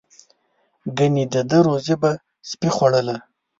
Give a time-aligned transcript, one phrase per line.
[0.97, 2.11] ګنې د ده روزي به
[2.49, 3.17] سپي خوړله.